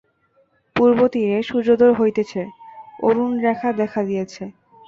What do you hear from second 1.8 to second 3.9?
হইতেছে, অরুণরেখা